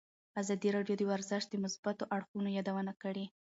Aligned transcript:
ازادي 0.41 0.69
راډیو 0.77 0.95
د 0.97 1.03
ورزش 1.11 1.43
د 1.49 1.55
مثبتو 1.63 2.03
اړخونو 2.15 2.49
یادونه 2.57 2.91
کړې. 3.03 3.25